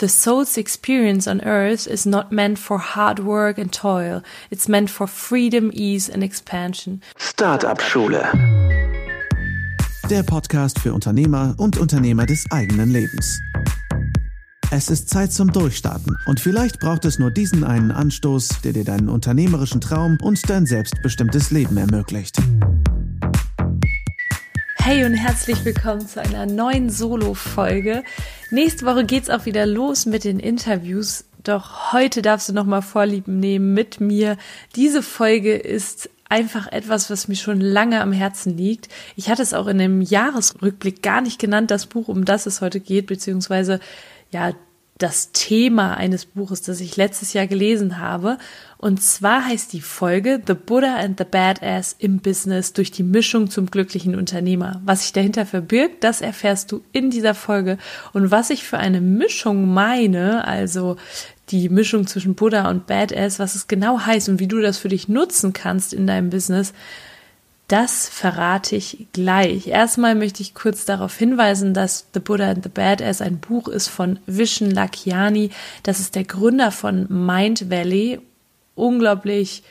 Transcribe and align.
The 0.00 0.08
soul's 0.08 0.56
experience 0.56 1.28
on 1.28 1.42
earth 1.42 1.86
is 1.86 2.06
not 2.06 2.32
meant 2.32 2.58
for 2.58 2.78
hard 2.78 3.18
work 3.18 3.58
and 3.58 3.70
toil. 3.70 4.22
It's 4.50 4.66
meant 4.66 4.88
for 4.88 5.06
freedom, 5.06 5.70
ease 5.74 6.08
and 6.08 6.24
expansion. 6.24 7.02
Startup 7.18 7.78
Schule. 7.82 8.26
Der 10.08 10.22
Podcast 10.22 10.78
für 10.78 10.94
Unternehmer 10.94 11.54
und 11.58 11.76
Unternehmer 11.76 12.24
des 12.24 12.46
eigenen 12.50 12.90
Lebens. 12.90 13.42
Es 14.70 14.88
ist 14.88 15.10
Zeit 15.10 15.34
zum 15.34 15.52
Durchstarten 15.52 16.16
und 16.24 16.40
vielleicht 16.40 16.80
braucht 16.80 17.04
es 17.04 17.18
nur 17.18 17.30
diesen 17.30 17.62
einen 17.62 17.90
Anstoß, 17.90 18.62
der 18.64 18.72
dir 18.72 18.84
deinen 18.84 19.10
unternehmerischen 19.10 19.82
Traum 19.82 20.16
und 20.22 20.48
dein 20.48 20.64
selbstbestimmtes 20.64 21.50
Leben 21.50 21.76
ermöglicht. 21.76 22.38
Hey 24.82 25.04
und 25.04 25.14
herzlich 25.14 25.62
willkommen 25.66 26.08
zu 26.08 26.22
einer 26.22 26.46
neuen 26.46 26.88
Solo-Folge. 26.88 28.02
Nächste 28.50 28.86
Woche 28.86 29.04
geht's 29.04 29.28
auch 29.28 29.44
wieder 29.44 29.66
los 29.66 30.06
mit 30.06 30.24
den 30.24 30.40
Interviews. 30.40 31.26
Doch 31.44 31.92
heute 31.92 32.22
darfst 32.22 32.48
du 32.48 32.54
nochmal 32.54 32.80
Vorlieben 32.80 33.38
nehmen 33.38 33.74
mit 33.74 34.00
mir. 34.00 34.38
Diese 34.76 35.02
Folge 35.02 35.54
ist 35.54 36.08
einfach 36.30 36.66
etwas, 36.72 37.10
was 37.10 37.28
mir 37.28 37.36
schon 37.36 37.60
lange 37.60 38.00
am 38.00 38.12
Herzen 38.12 38.56
liegt. 38.56 38.88
Ich 39.16 39.28
hatte 39.28 39.42
es 39.42 39.52
auch 39.52 39.66
in 39.66 39.78
dem 39.78 40.00
Jahresrückblick 40.00 41.02
gar 41.02 41.20
nicht 41.20 41.38
genannt, 41.38 41.70
das 41.70 41.86
Buch, 41.86 42.08
um 42.08 42.24
das 42.24 42.46
es 42.46 42.62
heute 42.62 42.80
geht, 42.80 43.06
beziehungsweise 43.06 43.80
ja, 44.30 44.54
das 45.02 45.32
Thema 45.32 45.96
eines 45.96 46.26
Buches, 46.26 46.62
das 46.62 46.80
ich 46.80 46.96
letztes 46.96 47.32
Jahr 47.32 47.46
gelesen 47.46 47.98
habe. 47.98 48.38
Und 48.76 49.02
zwar 49.02 49.46
heißt 49.46 49.72
die 49.72 49.80
Folge 49.80 50.40
The 50.46 50.54
Buddha 50.54 50.96
and 50.96 51.18
the 51.18 51.24
Badass 51.24 51.96
im 51.98 52.18
Business 52.18 52.72
durch 52.72 52.90
die 52.90 53.02
Mischung 53.02 53.50
zum 53.50 53.66
glücklichen 53.70 54.14
Unternehmer. 54.14 54.80
Was 54.84 55.02
sich 55.02 55.12
dahinter 55.12 55.46
verbirgt, 55.46 56.04
das 56.04 56.20
erfährst 56.20 56.70
du 56.70 56.82
in 56.92 57.10
dieser 57.10 57.34
Folge. 57.34 57.78
Und 58.12 58.30
was 58.30 58.50
ich 58.50 58.62
für 58.62 58.78
eine 58.78 59.00
Mischung 59.00 59.72
meine, 59.72 60.46
also 60.46 60.96
die 61.48 61.68
Mischung 61.68 62.06
zwischen 62.06 62.34
Buddha 62.34 62.68
und 62.68 62.86
Badass, 62.86 63.38
was 63.38 63.54
es 63.54 63.68
genau 63.68 64.00
heißt 64.00 64.28
und 64.28 64.38
wie 64.38 64.48
du 64.48 64.60
das 64.60 64.78
für 64.78 64.88
dich 64.88 65.08
nutzen 65.08 65.52
kannst 65.52 65.92
in 65.94 66.06
deinem 66.06 66.30
Business, 66.30 66.72
das 67.70 68.08
verrate 68.08 68.74
ich 68.74 69.06
gleich. 69.12 69.68
Erstmal 69.68 70.16
möchte 70.16 70.42
ich 70.42 70.54
kurz 70.54 70.84
darauf 70.84 71.16
hinweisen, 71.16 71.72
dass 71.72 72.06
The 72.12 72.18
Buddha 72.18 72.50
and 72.50 72.64
the 72.64 72.68
Badass 72.68 73.20
ein 73.20 73.38
Buch 73.38 73.68
ist 73.68 73.86
von 73.86 74.18
Vishen 74.26 74.72
Lakiani. 74.72 75.50
Das 75.84 76.00
ist 76.00 76.16
der 76.16 76.24
Gründer 76.24 76.72
von 76.72 77.06
Mind 77.08 77.70
Valley. 77.70 78.18
Unglaublich 78.74 79.62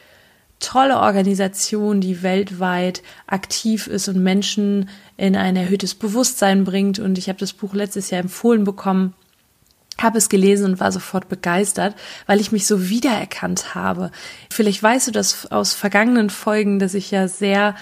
tolle 0.62 1.00
Organisation, 1.00 2.00
die 2.00 2.24
weltweit 2.24 3.04
aktiv 3.28 3.88
ist 3.88 4.08
und 4.08 4.24
Menschen 4.24 4.90
in 5.18 5.36
ein 5.36 5.58
erhöhtes 5.58 5.94
Bewusstsein 5.94 6.64
bringt. 6.64 7.00
Und 7.00 7.18
ich 7.18 7.28
habe 7.28 7.40
das 7.40 7.52
Buch 7.52 7.74
letztes 7.74 8.12
Jahr 8.12 8.22
empfohlen 8.22 8.64
bekommen 8.64 9.14
habe 10.02 10.18
es 10.18 10.30
gelesen 10.30 10.66
und 10.66 10.80
war 10.80 10.92
sofort 10.92 11.30
begeistert, 11.30 11.96
weil 12.26 12.40
ich 12.40 12.52
mich 12.52 12.68
so 12.68 12.90
wiedererkannt 12.90 13.76
habe. 13.76 14.12
Vielleicht 14.50 14.82
weißt 14.82 15.08
du 15.08 15.12
das 15.12 15.52
aus 15.52 15.74
vergangenen 15.74 16.30
Folgen, 16.30 16.80
dass 16.80 16.94
ich 16.94 17.12
ja 17.12 17.28
sehr 17.28 17.76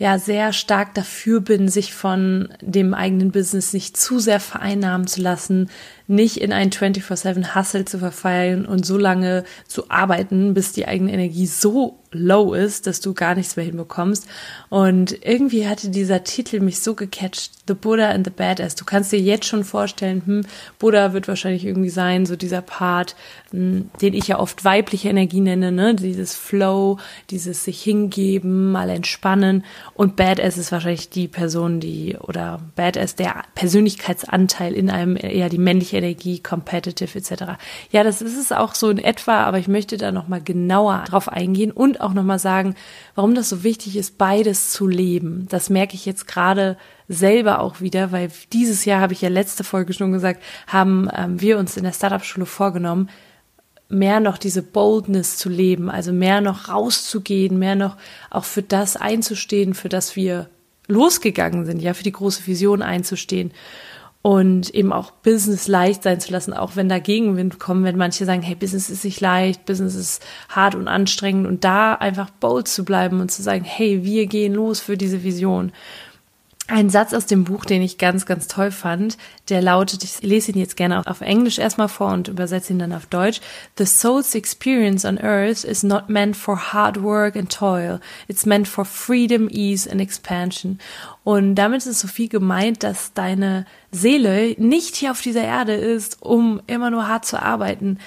ja 0.00 0.18
sehr 0.18 0.54
stark 0.54 0.94
dafür 0.94 1.42
bin, 1.42 1.68
sich 1.68 1.92
von 1.92 2.48
dem 2.62 2.94
eigenen 2.94 3.32
Business 3.32 3.74
nicht 3.74 3.98
zu 3.98 4.18
sehr 4.18 4.40
vereinnahmen 4.40 5.06
zu 5.06 5.20
lassen, 5.20 5.68
nicht 6.06 6.38
in 6.38 6.54
ein 6.54 6.70
24/7 6.70 7.54
Hustle 7.54 7.84
zu 7.84 7.98
verfallen 7.98 8.64
und 8.64 8.86
so 8.86 8.96
lange 8.96 9.44
zu 9.68 9.90
arbeiten, 9.90 10.54
bis 10.54 10.72
die 10.72 10.88
eigene 10.88 11.12
Energie 11.12 11.46
so 11.46 11.99
low 12.12 12.54
ist, 12.54 12.86
dass 12.86 13.00
du 13.00 13.14
gar 13.14 13.34
nichts 13.34 13.56
mehr 13.56 13.64
hinbekommst. 13.64 14.26
Und 14.68 15.24
irgendwie 15.24 15.68
hatte 15.68 15.90
dieser 15.90 16.24
Titel 16.24 16.60
mich 16.60 16.80
so 16.80 16.94
gecatcht, 16.94 17.52
The 17.68 17.74
Buddha 17.74 18.10
and 18.10 18.26
the 18.26 18.32
Badass. 18.32 18.74
Du 18.74 18.84
kannst 18.84 19.12
dir 19.12 19.20
jetzt 19.20 19.46
schon 19.46 19.62
vorstellen, 19.62 20.22
hm, 20.24 20.46
Buddha 20.78 21.12
wird 21.12 21.28
wahrscheinlich 21.28 21.64
irgendwie 21.64 21.90
sein, 21.90 22.26
so 22.26 22.34
dieser 22.34 22.62
Part, 22.62 23.14
hm, 23.50 23.90
den 24.02 24.14
ich 24.14 24.26
ja 24.26 24.40
oft 24.40 24.64
weibliche 24.64 25.08
Energie 25.08 25.40
nenne, 25.40 25.70
ne? 25.70 25.94
Dieses 25.94 26.34
Flow, 26.34 26.98
dieses 27.30 27.64
sich 27.64 27.80
hingeben, 27.82 28.72
mal 28.72 28.90
entspannen. 28.90 29.64
Und 29.94 30.16
Badass 30.16 30.58
ist 30.58 30.72
wahrscheinlich 30.72 31.10
die 31.10 31.28
Person, 31.28 31.78
die, 31.78 32.16
oder 32.20 32.60
Badass, 32.74 33.14
der 33.14 33.44
Persönlichkeitsanteil 33.54 34.72
in 34.74 34.90
einem 34.90 35.16
eher 35.16 35.48
die 35.48 35.58
männliche 35.58 35.98
Energie, 35.98 36.40
competitive 36.40 37.16
etc. 37.16 37.44
Ja, 37.92 38.02
das 38.02 38.20
ist 38.20 38.36
es 38.36 38.50
auch 38.50 38.74
so 38.74 38.90
in 38.90 38.98
etwa, 38.98 39.44
aber 39.44 39.58
ich 39.58 39.68
möchte 39.68 39.96
da 39.96 40.10
nochmal 40.10 40.42
genauer 40.42 41.04
drauf 41.06 41.28
eingehen 41.28 41.70
und 41.70 41.99
auch 42.00 42.12
nochmal 42.12 42.38
sagen, 42.38 42.74
warum 43.14 43.34
das 43.34 43.48
so 43.48 43.62
wichtig 43.62 43.96
ist, 43.96 44.18
beides 44.18 44.70
zu 44.70 44.86
leben. 44.86 45.46
Das 45.48 45.70
merke 45.70 45.94
ich 45.94 46.06
jetzt 46.06 46.26
gerade 46.26 46.76
selber 47.08 47.60
auch 47.60 47.80
wieder, 47.80 48.12
weil 48.12 48.30
dieses 48.52 48.84
Jahr, 48.84 49.00
habe 49.00 49.12
ich 49.12 49.22
ja 49.22 49.28
letzte 49.28 49.64
Folge 49.64 49.92
schon 49.92 50.12
gesagt, 50.12 50.42
haben 50.66 51.08
ähm, 51.14 51.40
wir 51.40 51.58
uns 51.58 51.76
in 51.76 51.84
der 51.84 51.92
Startup-Schule 51.92 52.46
vorgenommen, 52.46 53.08
mehr 53.88 54.20
noch 54.20 54.38
diese 54.38 54.62
Boldness 54.62 55.36
zu 55.36 55.48
leben, 55.48 55.90
also 55.90 56.12
mehr 56.12 56.40
noch 56.40 56.68
rauszugehen, 56.68 57.58
mehr 57.58 57.74
noch 57.74 57.96
auch 58.30 58.44
für 58.44 58.62
das 58.62 58.96
einzustehen, 58.96 59.74
für 59.74 59.88
das 59.88 60.14
wir 60.14 60.48
losgegangen 60.86 61.64
sind, 61.64 61.80
ja, 61.80 61.94
für 61.94 62.04
die 62.04 62.12
große 62.12 62.46
Vision 62.46 62.82
einzustehen 62.82 63.52
und 64.22 64.74
eben 64.74 64.92
auch 64.92 65.10
Business 65.10 65.66
leicht 65.66 66.02
sein 66.02 66.20
zu 66.20 66.30
lassen, 66.32 66.52
auch 66.52 66.76
wenn 66.76 66.88
da 66.90 66.98
Gegenwind 66.98 67.58
kommt, 67.58 67.84
wenn 67.84 67.96
manche 67.96 68.26
sagen, 68.26 68.42
hey, 68.42 68.54
Business 68.54 68.90
ist 68.90 69.04
nicht 69.04 69.20
leicht, 69.20 69.64
Business 69.64 69.94
ist 69.94 70.22
hart 70.48 70.74
und 70.74 70.88
anstrengend 70.88 71.46
und 71.46 71.64
da 71.64 71.94
einfach 71.94 72.28
bold 72.30 72.68
zu 72.68 72.84
bleiben 72.84 73.20
und 73.20 73.30
zu 73.30 73.42
sagen, 73.42 73.64
hey, 73.64 74.04
wir 74.04 74.26
gehen 74.26 74.54
los 74.54 74.80
für 74.80 74.98
diese 74.98 75.22
Vision. 75.22 75.72
Ein 76.70 76.88
Satz 76.88 77.12
aus 77.14 77.26
dem 77.26 77.42
Buch, 77.42 77.64
den 77.64 77.82
ich 77.82 77.98
ganz, 77.98 78.26
ganz 78.26 78.46
toll 78.46 78.70
fand, 78.70 79.18
der 79.48 79.60
lautet, 79.60 80.04
ich 80.04 80.22
lese 80.22 80.52
ihn 80.52 80.58
jetzt 80.58 80.76
gerne 80.76 81.04
auf 81.04 81.20
Englisch 81.20 81.58
erstmal 81.58 81.88
vor 81.88 82.12
und 82.12 82.28
übersetze 82.28 82.72
ihn 82.72 82.78
dann 82.78 82.92
auf 82.92 83.06
Deutsch. 83.06 83.40
The 83.76 83.84
soul's 83.84 84.36
experience 84.36 85.04
on 85.04 85.18
earth 85.18 85.64
is 85.64 85.82
not 85.82 86.08
meant 86.08 86.36
for 86.36 86.72
hard 86.72 87.02
work 87.02 87.34
and 87.34 87.50
toil. 87.50 87.98
It's 88.28 88.46
meant 88.46 88.68
for 88.68 88.84
freedom, 88.84 89.48
ease 89.50 89.90
and 89.90 90.00
expansion. 90.00 90.78
Und 91.24 91.56
damit 91.56 91.84
ist 91.86 91.98
so 91.98 92.06
viel 92.06 92.28
gemeint, 92.28 92.84
dass 92.84 93.14
deine 93.14 93.66
Seele 93.90 94.54
nicht 94.56 94.94
hier 94.94 95.10
auf 95.10 95.22
dieser 95.22 95.42
Erde 95.42 95.74
ist, 95.74 96.22
um 96.22 96.62
immer 96.68 96.90
nur 96.90 97.08
hart 97.08 97.24
zu 97.24 97.42
arbeiten 97.42 97.98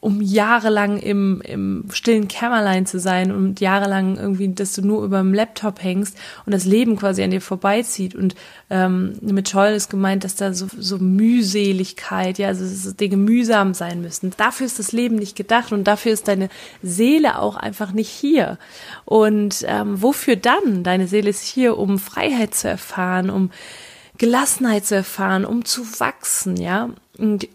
um 0.00 0.22
jahrelang 0.22 0.98
im, 0.98 1.40
im 1.40 1.86
stillen 1.90 2.28
Kämmerlein 2.28 2.86
zu 2.86 3.00
sein 3.00 3.32
und 3.32 3.60
jahrelang 3.60 4.16
irgendwie, 4.16 4.54
dass 4.54 4.72
du 4.74 4.82
nur 4.82 5.04
über 5.04 5.18
dem 5.18 5.34
Laptop 5.34 5.82
hängst 5.82 6.16
und 6.46 6.52
das 6.52 6.64
Leben 6.64 6.96
quasi 6.96 7.24
an 7.24 7.32
dir 7.32 7.40
vorbeizieht. 7.40 8.14
Und 8.14 8.36
ähm, 8.70 9.14
mit 9.20 9.48
Scholl 9.48 9.70
ist 9.70 9.90
gemeint, 9.90 10.22
dass 10.22 10.36
da 10.36 10.52
so, 10.52 10.68
so 10.78 10.98
Mühseligkeit, 10.98 12.38
ja, 12.38 12.46
also 12.46 12.64
dass 12.64 12.94
Dinge 12.94 13.16
mühsam 13.16 13.74
sein 13.74 14.00
müssen. 14.00 14.32
Dafür 14.36 14.66
ist 14.66 14.78
das 14.78 14.92
Leben 14.92 15.16
nicht 15.16 15.36
gedacht 15.36 15.72
und 15.72 15.82
dafür 15.82 16.12
ist 16.12 16.28
deine 16.28 16.48
Seele 16.80 17.40
auch 17.40 17.56
einfach 17.56 17.90
nicht 17.90 18.10
hier. 18.10 18.56
Und 19.04 19.64
ähm, 19.66 20.00
wofür 20.00 20.36
dann? 20.36 20.84
Deine 20.84 21.08
Seele 21.08 21.30
ist 21.30 21.42
hier, 21.42 21.76
um 21.76 21.98
Freiheit 21.98 22.54
zu 22.54 22.68
erfahren, 22.68 23.30
um 23.30 23.50
Gelassenheit 24.18 24.84
zu 24.84 24.96
erfahren, 24.96 25.44
um 25.44 25.64
zu 25.64 26.00
wachsen, 26.00 26.56
ja. 26.56 26.90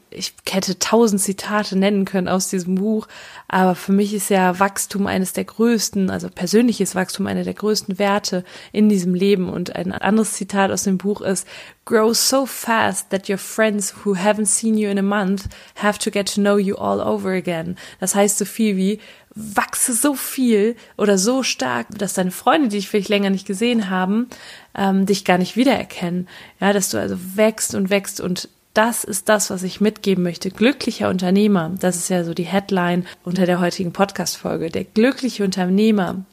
Ich 0.09 0.33
hätte 0.49 0.77
tausend 0.77 1.21
Zitate 1.21 1.77
nennen 1.77 2.03
können 2.03 2.27
aus 2.27 2.49
diesem 2.49 2.75
Buch, 2.75 3.07
aber 3.47 3.75
für 3.75 3.93
mich 3.93 4.13
ist 4.13 4.29
ja 4.29 4.59
Wachstum 4.59 5.07
eines 5.07 5.31
der 5.31 5.45
größten, 5.45 6.09
also 6.09 6.27
persönliches 6.29 6.95
Wachstum 6.95 7.27
einer 7.27 7.45
der 7.45 7.53
größten 7.53 7.97
Werte 7.97 8.43
in 8.73 8.89
diesem 8.89 9.15
Leben. 9.15 9.47
Und 9.47 9.73
ein 9.73 9.93
anderes 9.93 10.33
Zitat 10.33 10.69
aus 10.69 10.83
dem 10.83 10.97
Buch 10.97 11.21
ist, 11.21 11.47
Grow 11.85 12.13
so 12.13 12.45
fast 12.45 13.09
that 13.09 13.29
your 13.29 13.37
friends 13.37 13.93
who 14.03 14.15
haven't 14.15 14.47
seen 14.47 14.77
you 14.77 14.89
in 14.89 14.97
a 14.97 15.01
month 15.01 15.49
have 15.75 15.99
to 15.99 16.11
get 16.11 16.33
to 16.33 16.41
know 16.41 16.57
you 16.57 16.75
all 16.75 17.01
over 17.01 17.31
again. 17.31 17.77
Das 17.99 18.15
heißt 18.15 18.37
so 18.37 18.45
viel 18.45 18.77
wie, 18.77 18.99
wachse 19.35 19.93
so 19.93 20.13
viel 20.13 20.75
oder 20.97 21.17
so 21.17 21.43
stark, 21.43 21.87
dass 21.97 22.13
deine 22.13 22.31
Freunde, 22.31 22.69
die 22.69 22.77
dich 22.77 22.89
vielleicht 22.89 23.09
länger 23.09 23.29
nicht 23.29 23.47
gesehen 23.47 23.89
haben, 23.89 24.27
ähm, 24.75 25.05
dich 25.05 25.25
gar 25.25 25.37
nicht 25.37 25.55
wiedererkennen. 25.55 26.27
Ja, 26.59 26.73
dass 26.73 26.89
du 26.89 26.99
also 26.99 27.17
wächst 27.35 27.75
und 27.75 27.89
wächst 27.89 28.21
und 28.21 28.49
das 28.73 29.03
ist 29.03 29.29
das, 29.29 29.49
was 29.49 29.63
ich 29.63 29.81
mitgeben 29.81 30.23
möchte. 30.23 30.49
Glücklicher 30.49 31.09
Unternehmer, 31.09 31.71
das 31.79 31.95
ist 31.95 32.09
ja 32.09 32.23
so 32.23 32.33
die 32.33 32.43
Headline 32.43 33.05
unter 33.23 33.45
der 33.45 33.59
heutigen 33.59 33.93
Podcast-Folge. 33.93 34.71
Der 34.71 34.83
glückliche 34.83 35.43
Unternehmer, 35.43 36.25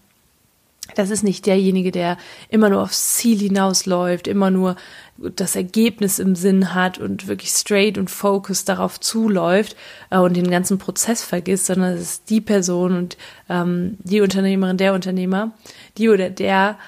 das 0.95 1.11
ist 1.11 1.23
nicht 1.23 1.47
derjenige, 1.47 1.91
der 1.91 2.17
immer 2.49 2.69
nur 2.69 2.83
aufs 2.83 3.15
Ziel 3.15 3.39
hinausläuft, 3.39 4.29
immer 4.29 4.51
nur 4.51 4.77
das 5.19 5.55
Ergebnis 5.55 6.19
im 6.19 6.35
Sinn 6.35 6.75
hat 6.75 6.99
und 6.99 7.27
wirklich 7.27 7.51
straight 7.51 7.99
und 7.99 8.11
focused 8.11 8.69
darauf 8.69 8.99
zuläuft 9.01 9.77
äh, 10.11 10.19
und 10.19 10.37
den 10.37 10.51
ganzen 10.51 10.79
Prozess 10.79 11.23
vergisst, 11.23 11.67
sondern 11.67 11.95
es 11.95 12.01
ist 12.01 12.31
die 12.31 12.41
Person 12.41 12.97
und 12.97 13.17
ähm, 13.49 13.99
die 14.03 14.21
Unternehmerin, 14.21 14.79
der 14.79 14.95
Unternehmer, 14.95 15.53
die 15.99 16.09
oder 16.09 16.31
der 16.31 16.79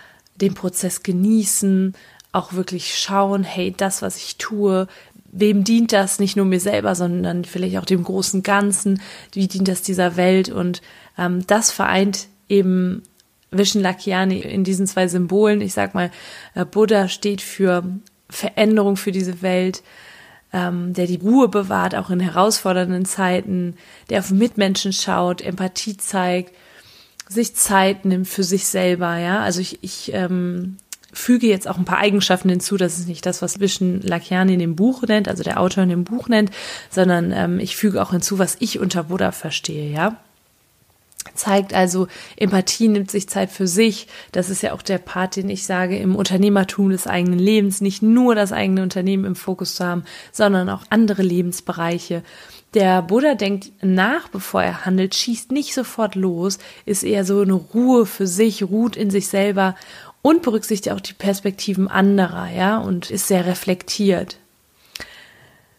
den 0.41 0.55
Prozess 0.55 1.03
genießen, 1.03 1.95
auch 2.33 2.55
wirklich 2.55 2.99
schauen, 2.99 3.45
hey, 3.45 3.75
das, 3.77 4.01
was 4.01 4.17
ich 4.17 4.39
tue, 4.39 4.89
wem 5.33 5.65
dient 5.65 5.93
das? 5.93 6.19
Nicht 6.19 6.37
nur 6.37 6.47
mir 6.47 6.61
selber, 6.61 6.95
sondern 6.95 7.45
vielleicht 7.45 7.77
auch 7.79 7.85
dem 7.85 8.05
großen 8.05 8.43
Ganzen. 8.43 9.01
Wie 9.33 9.49
dient 9.49 9.69
das 9.69 9.83
dieser 9.83 10.17
Welt? 10.17 10.49
Und 10.49 10.83
ähm, 11.19 11.47
das 11.47 11.71
vereint 11.71 12.29
eben 12.49 13.03
Vishen 13.53 13.83
Lakiani 13.83 14.41
in 14.41 14.65
diesen 14.65 14.87
zwei 14.87 15.07
Symbolen. 15.07 15.61
Ich 15.61 15.75
sag 15.75 15.95
mal, 15.95 16.11
äh, 16.55 16.65
Buddha 16.65 17.09
steht 17.09 17.41
für 17.41 17.85
Veränderung 18.29 18.97
für 18.97 19.13
diese 19.13 19.43
Welt. 19.43 19.83
ähm, 20.53 20.93
der 20.93 21.07
die 21.07 21.17
Ruhe 21.17 21.49
bewahrt, 21.49 21.95
auch 21.95 22.11
in 22.11 22.21
herausfordernden 22.21 23.05
Zeiten, 23.05 23.77
der 24.11 24.21
auf 24.21 24.31
Mitmenschen 24.31 24.93
schaut, 24.93 25.41
Empathie 25.41 25.97
zeigt, 25.97 26.55
sich 27.29 27.55
Zeit 27.55 28.05
nimmt 28.05 28.29
für 28.29 28.43
sich 28.43 28.67
selber, 28.67 29.17
ja. 29.17 29.41
Also 29.41 29.61
ich, 29.61 29.83
ich 29.83 30.13
ähm, 30.13 30.77
füge 31.13 31.47
jetzt 31.47 31.67
auch 31.69 31.79
ein 31.79 31.87
paar 31.87 31.99
Eigenschaften 31.99 32.51
hinzu. 32.51 32.77
Das 32.77 32.99
ist 32.99 33.09
nicht 33.09 33.25
das, 33.25 33.41
was 33.41 33.61
Vishen 33.61 34.03
Lakiani 34.03 34.55
in 34.55 34.59
dem 34.59 34.77
Buch 34.77 35.03
nennt, 35.03 35.29
also 35.29 35.43
der 35.43 35.59
Autor 35.61 35.85
in 35.85 35.89
dem 35.89 36.05
Buch 36.05 36.29
nennt, 36.29 36.51
sondern 36.91 37.33
ähm, 37.33 37.59
ich 37.59 37.77
füge 37.77 38.03
auch 38.03 38.11
hinzu, 38.11 38.39
was 38.39 38.57
ich 38.61 38.79
unter 38.79 39.05
Buddha 39.05 39.33
verstehe, 39.33 39.91
ja. 39.91 40.17
Zeigt 41.35 41.73
also, 41.73 42.09
Empathie 42.37 42.89
nimmt 42.89 43.11
sich 43.11 43.29
Zeit 43.29 43.51
für 43.51 43.67
sich. 43.67 44.09
Das 44.33 44.51
ist 44.51 44.63
ja 44.63 44.73
auch 44.73 44.83
der 44.83 44.99
Part, 44.99 45.37
den 45.37 45.49
ich 45.49 45.65
sage, 45.65 45.97
im 45.97 46.17
Unternehmertum 46.17 46.91
des 46.91 47.07
eigenen 47.07 47.39
Lebens, 47.39 47.81
nicht 47.81 48.03
nur 48.03 48.35
das 48.35 48.53
eigene 48.53 48.83
Unternehmen 48.83 49.25
im 49.25 49.37
Fokus 49.37 49.77
zu 49.77 49.85
haben, 49.85 50.05
sondern 50.33 50.69
auch 50.69 50.83
andere 50.91 51.23
Lebensbereiche. 51.23 52.23
Der 52.75 53.03
Buddha 53.03 53.35
denkt 53.35 53.71
nach, 53.83 54.29
bevor 54.29 54.63
er 54.63 54.85
handelt, 54.85 55.15
schießt 55.15 55.53
nicht 55.53 55.75
sofort 55.75 56.15
los, 56.15 56.59
ist 56.87 57.03
eher 57.03 57.25
so 57.25 57.41
eine 57.41 57.53
Ruhe 57.53 58.07
für 58.07 58.27
sich, 58.27 58.63
ruht 58.65 58.97
in 58.97 59.11
sich 59.11 59.29
selber 59.29 59.77
und 60.23 60.43
berücksichtigt 60.43 60.95
auch 60.95 61.01
die 61.01 61.13
Perspektiven 61.13 61.89
anderer, 61.89 62.49
ja, 62.51 62.79
und 62.79 63.11
ist 63.11 63.29
sehr 63.29 63.47
reflektiert. 63.47 64.39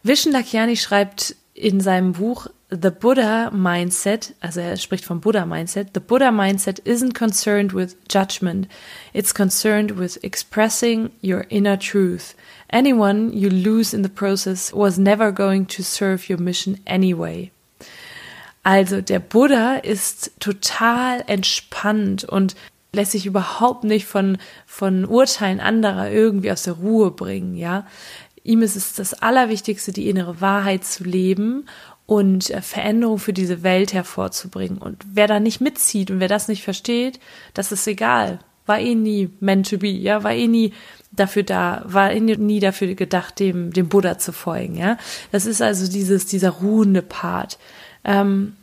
Vishen 0.03 0.33
Lakiani 0.33 0.75
schreibt 0.75 1.35
in 1.53 1.79
seinem 1.79 2.13
Buch 2.13 2.47
The 2.69 2.89
Buddha 2.89 3.51
Mindset, 3.51 4.33
also 4.41 4.59
er 4.59 4.77
spricht 4.77 5.05
vom 5.05 5.21
Buddha 5.21 5.45
Mindset, 5.45 5.89
the 5.94 6.00
Buddha 6.00 6.31
Mindset 6.31 6.79
isn't 6.79 7.13
concerned 7.13 7.73
with 7.73 7.95
judgment, 8.09 8.67
it's 9.13 9.33
concerned 9.33 10.00
with 10.00 10.17
expressing 10.23 11.11
your 11.21 11.45
inner 11.50 11.77
truth. 11.77 12.33
Anyone 12.69 13.31
you 13.31 13.50
lose 13.50 13.94
in 13.94 14.03
the 14.03 14.09
process 14.09 14.73
was 14.73 14.97
never 14.97 15.31
going 15.31 15.67
to 15.67 15.83
serve 15.83 16.27
your 16.29 16.39
mission 16.39 16.79
anyway. 16.88 17.51
Also 18.63 19.01
der 19.01 19.19
Buddha 19.19 19.75
ist 19.75 20.31
total 20.39 21.23
entspannt 21.27 22.23
und 22.23 22.55
lässt 22.94 23.11
sich 23.11 23.25
überhaupt 23.25 23.83
nicht 23.83 24.05
von, 24.05 24.38
von 24.65 25.05
Urteilen 25.05 25.59
anderer 25.59 26.09
irgendwie 26.09 26.51
aus 26.51 26.63
der 26.63 26.73
Ruhe 26.73 27.11
bringen, 27.11 27.55
ja. 27.55 27.85
Ihm 28.43 28.61
ist 28.61 28.75
es 28.75 28.93
das 28.93 29.13
Allerwichtigste, 29.13 29.91
die 29.91 30.09
innere 30.09 30.41
Wahrheit 30.41 30.83
zu 30.83 31.03
leben 31.03 31.65
und 32.05 32.49
äh, 32.49 32.61
Veränderung 32.61 33.17
für 33.19 33.33
diese 33.33 33.63
Welt 33.63 33.93
hervorzubringen. 33.93 34.77
Und 34.77 35.03
wer 35.13 35.27
da 35.27 35.39
nicht 35.39 35.61
mitzieht 35.61 36.11
und 36.11 36.19
wer 36.19 36.27
das 36.27 36.47
nicht 36.47 36.63
versteht, 36.63 37.19
das 37.53 37.71
ist 37.71 37.87
egal. 37.87 38.39
War 38.65 38.79
eh 38.79 38.95
nie 38.95 39.29
meant 39.39 39.69
to 39.69 39.77
be, 39.77 39.87
ja, 39.87 40.23
war 40.23 40.33
eh 40.33 40.47
nie 40.47 40.73
dafür 41.11 41.43
da, 41.43 41.83
war 41.85 42.11
eh 42.11 42.19
nie 42.19 42.59
dafür 42.59 42.95
gedacht, 42.95 43.39
dem, 43.39 43.71
dem 43.71 43.87
Buddha 43.87 44.17
zu 44.17 44.33
folgen, 44.33 44.75
ja. 44.75 44.97
Das 45.31 45.45
ist 45.45 45.61
also 45.61 45.89
dieses, 45.89 46.25
dieser 46.25 46.49
ruhende 46.49 47.01
Part. 47.01 47.57
Ähm, 48.03 48.55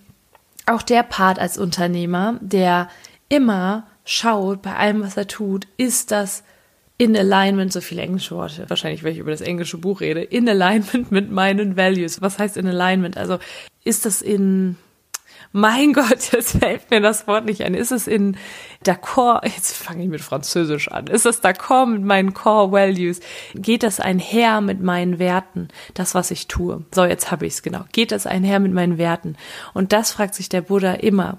auch 0.67 0.83
der 0.83 1.03
Part 1.03 1.39
als 1.39 1.59
Unternehmer, 1.59 2.39
der 2.41 2.89
immer 3.29 3.87
schaut 4.05 4.63
bei 4.63 4.75
allem, 4.75 5.03
was 5.03 5.17
er 5.17 5.29
tut, 5.29 5.67
ist 5.77 6.11
das 6.11 6.43
in 7.01 7.17
alignment, 7.17 7.73
so 7.73 7.81
viele 7.81 8.03
englische 8.03 8.37
Worte, 8.37 8.69
wahrscheinlich, 8.69 9.03
wenn 9.03 9.15
ich 9.15 9.21
über 9.21 9.31
das 9.31 9.41
englische 9.41 9.79
Buch 9.79 10.03
rede, 10.03 10.21
in 10.21 10.47
alignment 10.47 11.11
mit 11.11 11.31
meinen 11.31 11.75
Values. 11.75 12.21
Was 12.21 12.39
heißt 12.39 12.59
in 12.59 12.67
alignment? 12.67 13.17
Also 13.17 13.39
ist 13.85 14.05
das 14.05 14.21
in, 14.21 14.77
mein 15.51 15.93
Gott, 15.95 16.31
jetzt 16.33 16.59
fällt 16.59 16.91
mir 16.91 17.01
das 17.01 17.27
Wort 17.27 17.47
nicht 17.47 17.63
ein. 17.63 17.73
Ist 17.73 17.91
es 17.91 18.07
in 18.07 18.37
d'accord, 18.85 19.47
jetzt 19.47 19.79
fange 19.79 20.03
ich 20.03 20.11
mit 20.11 20.21
Französisch 20.21 20.91
an, 20.91 21.07
ist 21.07 21.25
das 21.25 21.43
d'accord 21.43 21.87
mit 21.87 22.03
meinen 22.03 22.35
Core 22.35 22.71
Values? 22.71 23.21
Geht 23.55 23.83
das 23.83 23.99
einher 23.99 24.61
mit 24.61 24.83
meinen 24.83 25.19
Werten, 25.19 25.69
das, 25.95 26.15
was 26.15 26.31
ich 26.31 26.49
tue? 26.49 26.85
So, 26.95 27.07
jetzt 27.07 27.31
habe 27.31 27.47
ich 27.47 27.55
es 27.55 27.63
genau. 27.63 27.85
Geht 27.93 28.13
das 28.13 28.27
einher 28.27 28.61
mit 28.61 28.75
meinen 28.75 28.99
Werten? 28.99 29.37
Und 29.73 29.95
das 29.95 30.13
fragt 30.13 30.35
sich 30.35 30.51
der 30.51 30.61
Buddha 30.61 30.93
immer 30.93 31.39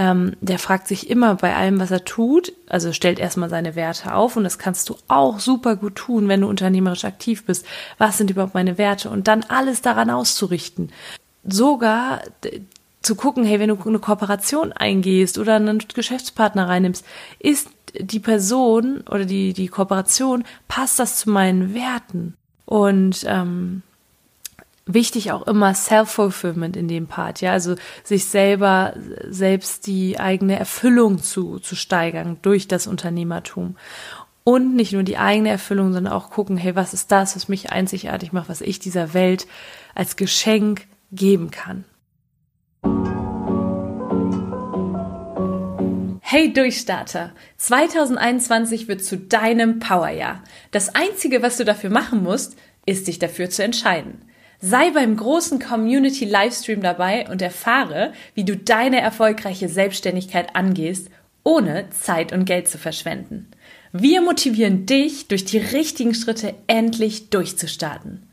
ähm, 0.00 0.32
der 0.40 0.58
fragt 0.58 0.88
sich 0.88 1.10
immer 1.10 1.34
bei 1.34 1.54
allem, 1.54 1.78
was 1.78 1.90
er 1.90 2.06
tut, 2.06 2.54
also 2.66 2.94
stellt 2.94 3.18
erstmal 3.18 3.50
seine 3.50 3.74
Werte 3.74 4.14
auf 4.14 4.34
und 4.34 4.44
das 4.44 4.58
kannst 4.58 4.88
du 4.88 4.96
auch 5.08 5.40
super 5.40 5.76
gut 5.76 5.96
tun, 5.96 6.26
wenn 6.26 6.40
du 6.40 6.48
unternehmerisch 6.48 7.04
aktiv 7.04 7.44
bist. 7.44 7.66
Was 7.98 8.16
sind 8.16 8.30
überhaupt 8.30 8.54
meine 8.54 8.78
Werte? 8.78 9.10
Und 9.10 9.28
dann 9.28 9.44
alles 9.48 9.82
daran 9.82 10.08
auszurichten. 10.08 10.90
Sogar 11.44 12.22
zu 13.02 13.14
gucken, 13.14 13.44
hey, 13.44 13.60
wenn 13.60 13.68
du 13.68 13.78
eine 13.84 13.98
Kooperation 13.98 14.72
eingehst 14.72 15.36
oder 15.36 15.56
einen 15.56 15.84
Geschäftspartner 15.92 16.66
reinnimmst, 16.66 17.04
ist 17.38 17.68
die 17.98 18.20
Person 18.20 19.02
oder 19.02 19.26
die, 19.26 19.52
die 19.52 19.68
Kooperation, 19.68 20.44
passt 20.66 20.98
das 20.98 21.16
zu 21.16 21.28
meinen 21.28 21.74
Werten? 21.74 22.38
Und 22.64 23.26
ähm, 23.28 23.82
wichtig 24.94 25.32
auch 25.32 25.46
immer 25.46 25.74
Self-Fulfillment 25.74 26.76
in 26.76 26.88
dem 26.88 27.06
Part, 27.06 27.40
ja, 27.40 27.52
also 27.52 27.76
sich 28.02 28.26
selber, 28.26 28.94
selbst 29.28 29.86
die 29.86 30.18
eigene 30.18 30.58
Erfüllung 30.58 31.22
zu, 31.22 31.58
zu 31.58 31.76
steigern 31.76 32.38
durch 32.42 32.68
das 32.68 32.86
Unternehmertum. 32.86 33.76
Und 34.42 34.74
nicht 34.74 34.92
nur 34.92 35.02
die 35.02 35.18
eigene 35.18 35.50
Erfüllung, 35.50 35.92
sondern 35.92 36.12
auch 36.12 36.30
gucken, 36.30 36.56
hey, 36.56 36.74
was 36.74 36.94
ist 36.94 37.12
das, 37.12 37.36
was 37.36 37.48
mich 37.48 37.70
einzigartig 37.70 38.32
macht, 38.32 38.48
was 38.48 38.62
ich 38.62 38.78
dieser 38.78 39.12
Welt 39.14 39.46
als 39.94 40.16
Geschenk 40.16 40.86
geben 41.12 41.50
kann. 41.50 41.84
Hey 46.20 46.52
Durchstarter! 46.52 47.32
2021 47.56 48.86
wird 48.86 49.04
zu 49.04 49.18
deinem 49.18 49.80
Powerjahr. 49.80 50.44
Das 50.70 50.94
einzige, 50.94 51.42
was 51.42 51.56
du 51.56 51.64
dafür 51.64 51.90
machen 51.90 52.22
musst, 52.22 52.56
ist 52.86 53.08
dich 53.08 53.18
dafür 53.18 53.50
zu 53.50 53.64
entscheiden. 53.64 54.29
Sei 54.60 54.90
beim 54.90 55.16
großen 55.16 55.58
Community 55.58 56.26
Livestream 56.26 56.82
dabei 56.82 57.26
und 57.30 57.40
erfahre, 57.40 58.12
wie 58.34 58.44
du 58.44 58.54
deine 58.56 59.00
erfolgreiche 59.00 59.70
Selbstständigkeit 59.70 60.54
angehst, 60.54 61.08
ohne 61.44 61.88
Zeit 61.90 62.32
und 62.32 62.44
Geld 62.44 62.68
zu 62.68 62.76
verschwenden. 62.76 63.48
Wir 63.92 64.20
motivieren 64.20 64.84
dich, 64.84 65.28
durch 65.28 65.46
die 65.46 65.56
richtigen 65.56 66.12
Schritte 66.14 66.54
endlich 66.66 67.30
durchzustarten. 67.30 68.28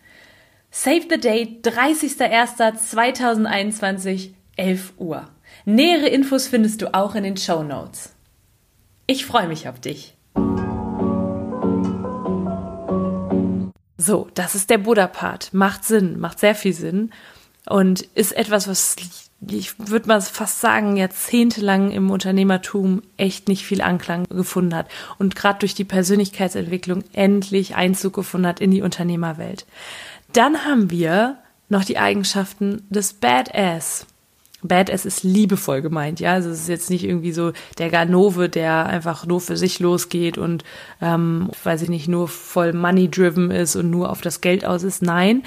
Save 0.70 1.04
the 1.10 1.18
Date 1.18 1.66
30.01.2021, 1.66 4.32
11 4.58 4.96
Uhr. 4.98 5.30
Nähere 5.64 6.08
Infos 6.08 6.48
findest 6.48 6.82
du 6.82 6.94
auch 6.94 7.16
in 7.16 7.24
den 7.24 7.38
Show 7.38 7.64
Notes. 7.64 8.14
Ich 9.08 9.26
freue 9.26 9.48
mich 9.48 9.70
auf 9.70 9.80
dich. 9.80 10.17
So, 14.08 14.30
das 14.36 14.56
ist 14.56 14.70
der 14.70 14.78
Buddha-Part. 14.78 15.54
Macht 15.54 15.84
Sinn, 15.84 16.18
macht 16.18 16.40
sehr 16.40 16.56
viel 16.56 16.72
Sinn 16.72 17.12
und 17.68 18.04
ist 18.16 18.32
etwas, 18.32 18.70
was 18.70 18.96
ich 19.50 19.78
würde 19.78 20.08
mal 20.08 20.22
fast 20.22 20.62
sagen, 20.62 20.96
jahrzehntelang 20.96 21.92
im 21.92 22.10
Unternehmertum 22.10 23.02
echt 23.18 23.50
nicht 23.50 23.66
viel 23.66 23.82
Anklang 23.82 24.24
gefunden 24.30 24.74
hat 24.74 24.88
und 25.20 25.36
gerade 25.36 25.60
durch 25.60 25.76
die 25.76 25.84
Persönlichkeitsentwicklung 25.84 27.04
endlich 27.12 27.76
Einzug 27.76 28.14
gefunden 28.14 28.48
hat 28.48 28.62
in 28.62 28.72
die 28.72 28.82
Unternehmerwelt. 28.82 29.66
Dann 30.32 30.64
haben 30.64 30.90
wir 30.90 31.40
noch 31.68 31.84
die 31.84 31.98
Eigenschaften 31.98 32.84
des 32.90 33.12
Badass. 33.12 34.08
Badass 34.64 35.06
ist 35.06 35.24
liebevoll 35.24 35.82
gemeint, 35.82 36.20
ja. 36.20 36.34
Also 36.34 36.50
es 36.50 36.62
ist 36.62 36.70
jetzt 36.70 36.90
nicht 36.90 37.04
irgendwie 37.04 37.32
so 37.32 37.52
der 37.78 37.90
Ganove, 37.90 38.50
der 38.50 38.88
einfach 38.88 39.26
nur 39.26 39.40
für 39.40 39.56
sich 39.56 39.80
losgeht 39.80 40.38
und, 40.38 40.64
ähm, 41.02 41.50
weiß 41.64 41.84
ich 41.84 41.90
nicht, 41.90 42.08
nur 42.08 42.28
voll 42.28 42.74
money-driven 42.74 43.52
ist 43.52 43.76
und 43.76 43.90
nur 43.90 44.10
auf 44.10 44.22
das 44.22 44.42
Geld 44.42 44.66
aus 44.66 44.84
ist. 44.84 45.02
Nein, 45.02 45.44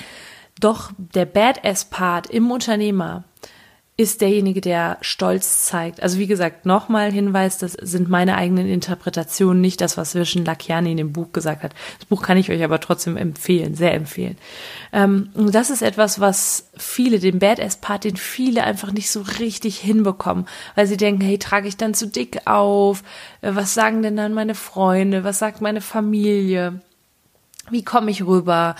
doch 0.60 0.92
der 0.96 1.24
Badass-Part 1.24 2.28
im 2.28 2.50
Unternehmer 2.50 3.24
ist 4.00 4.22
derjenige, 4.22 4.62
der 4.62 4.96
Stolz 5.02 5.66
zeigt. 5.66 6.02
Also 6.02 6.18
wie 6.18 6.26
gesagt, 6.26 6.64
nochmal 6.64 7.12
Hinweis, 7.12 7.58
das 7.58 7.72
sind 7.72 8.08
meine 8.08 8.34
eigenen 8.34 8.66
Interpretationen, 8.66 9.60
nicht 9.60 9.82
das, 9.82 9.98
was 9.98 10.14
Vishen 10.14 10.42
Lakiani 10.42 10.92
in 10.92 10.96
dem 10.96 11.12
Buch 11.12 11.32
gesagt 11.32 11.62
hat. 11.62 11.74
Das 11.98 12.06
Buch 12.06 12.22
kann 12.22 12.38
ich 12.38 12.50
euch 12.50 12.64
aber 12.64 12.80
trotzdem 12.80 13.18
empfehlen, 13.18 13.74
sehr 13.74 13.92
empfehlen. 13.92 14.38
Ähm, 14.94 15.28
das 15.34 15.68
ist 15.68 15.82
etwas, 15.82 16.18
was 16.18 16.70
viele, 16.78 17.18
den 17.18 17.40
Badass-Part, 17.40 18.04
den 18.04 18.16
viele 18.16 18.64
einfach 18.64 18.90
nicht 18.90 19.10
so 19.10 19.20
richtig 19.38 19.78
hinbekommen, 19.78 20.46
weil 20.76 20.86
sie 20.86 20.96
denken, 20.96 21.20
hey, 21.20 21.36
trage 21.36 21.68
ich 21.68 21.76
dann 21.76 21.92
zu 21.92 22.06
dick 22.06 22.46
auf? 22.46 23.02
Äh, 23.42 23.50
was 23.52 23.74
sagen 23.74 24.00
denn 24.00 24.16
dann 24.16 24.32
meine 24.32 24.54
Freunde? 24.54 25.24
Was 25.24 25.40
sagt 25.40 25.60
meine 25.60 25.82
Familie? 25.82 26.80
Wie 27.68 27.84
komme 27.84 28.10
ich 28.10 28.24
rüber? 28.24 28.76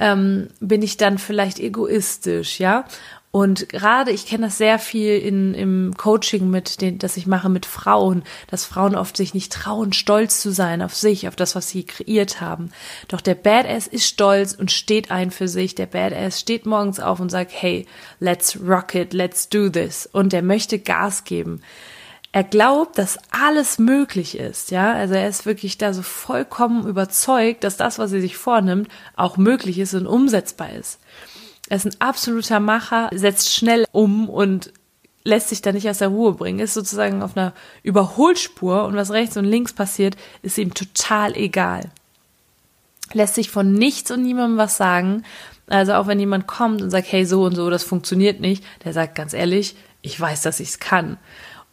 Ähm, 0.00 0.48
bin 0.58 0.82
ich 0.82 0.96
dann 0.96 1.18
vielleicht 1.18 1.60
egoistisch, 1.60 2.58
ja? 2.58 2.86
Und 3.34 3.68
gerade, 3.68 4.12
ich 4.12 4.26
kenne 4.26 4.46
das 4.46 4.58
sehr 4.58 4.78
viel 4.78 5.18
in, 5.18 5.54
im 5.54 5.94
Coaching 5.96 6.50
mit 6.50 6.80
den, 6.80 7.00
das 7.00 7.16
ich 7.16 7.26
mache 7.26 7.48
mit 7.48 7.66
Frauen, 7.66 8.22
dass 8.46 8.64
Frauen 8.64 8.94
oft 8.94 9.16
sich 9.16 9.34
nicht 9.34 9.52
trauen, 9.52 9.92
stolz 9.92 10.40
zu 10.40 10.52
sein 10.52 10.80
auf 10.80 10.94
sich, 10.94 11.26
auf 11.26 11.34
das, 11.34 11.56
was 11.56 11.68
sie 11.68 11.82
kreiert 11.82 12.40
haben. 12.40 12.70
Doch 13.08 13.20
der 13.20 13.34
Badass 13.34 13.88
ist 13.88 14.06
stolz 14.06 14.52
und 14.52 14.70
steht 14.70 15.10
ein 15.10 15.32
für 15.32 15.48
sich. 15.48 15.74
Der 15.74 15.86
Badass 15.86 16.38
steht 16.38 16.64
morgens 16.64 17.00
auf 17.00 17.18
und 17.18 17.28
sagt, 17.28 17.50
hey, 17.52 17.86
let's 18.20 18.56
rock 18.64 18.94
it, 18.94 19.12
let's 19.12 19.48
do 19.48 19.68
this. 19.68 20.08
Und 20.12 20.32
der 20.32 20.42
möchte 20.42 20.78
Gas 20.78 21.24
geben. 21.24 21.60
er 22.30 22.44
glaubt, 22.44 22.98
dass 22.98 23.18
alles 23.32 23.80
möglich 23.80 24.38
ist, 24.38 24.70
ja. 24.70 24.92
Also 24.92 25.14
er 25.14 25.28
ist 25.28 25.44
wirklich 25.44 25.76
da 25.76 25.92
so 25.92 26.02
vollkommen 26.02 26.86
überzeugt, 26.86 27.64
dass 27.64 27.76
das, 27.76 27.98
was 27.98 28.12
er 28.12 28.20
sich 28.20 28.36
vornimmt, 28.36 28.88
auch 29.16 29.36
möglich 29.38 29.80
ist 29.80 29.94
und 29.94 30.06
umsetzbar 30.06 30.70
ist. 30.72 31.00
Er 31.68 31.76
ist 31.76 31.86
ein 31.86 32.00
absoluter 32.00 32.60
Macher, 32.60 33.08
setzt 33.12 33.54
schnell 33.54 33.86
um 33.92 34.28
und 34.28 34.72
lässt 35.24 35.48
sich 35.48 35.62
da 35.62 35.72
nicht 35.72 35.88
aus 35.88 35.98
der 35.98 36.08
Ruhe 36.08 36.34
bringen, 36.34 36.58
ist 36.58 36.74
sozusagen 36.74 37.22
auf 37.22 37.36
einer 37.36 37.54
Überholspur 37.82 38.84
und 38.84 38.94
was 38.94 39.10
rechts 39.10 39.36
und 39.36 39.46
links 39.46 39.72
passiert, 39.72 40.16
ist 40.42 40.58
ihm 40.58 40.74
total 40.74 41.34
egal. 41.36 41.90
Lässt 43.12 43.34
sich 43.34 43.50
von 43.50 43.72
nichts 43.72 44.10
und 44.10 44.22
niemandem 44.22 44.58
was 44.58 44.76
sagen. 44.76 45.24
Also 45.66 45.94
auch 45.94 46.06
wenn 46.06 46.20
jemand 46.20 46.46
kommt 46.46 46.82
und 46.82 46.90
sagt, 46.90 47.10
hey, 47.10 47.24
so 47.24 47.44
und 47.44 47.54
so, 47.54 47.70
das 47.70 47.84
funktioniert 47.84 48.40
nicht, 48.40 48.62
der 48.84 48.92
sagt 48.92 49.14
ganz 49.14 49.32
ehrlich, 49.32 49.76
ich 50.02 50.20
weiß, 50.20 50.42
dass 50.42 50.60
ich 50.60 50.68
es 50.68 50.80
kann. 50.80 51.16